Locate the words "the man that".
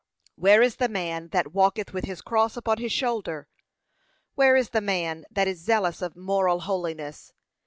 0.77-1.53, 4.71-5.47